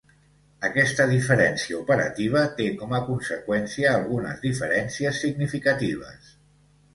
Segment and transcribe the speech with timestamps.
[0.67, 6.35] Aquesta diferència operativa té com a conseqüència algunes diferències singificatives.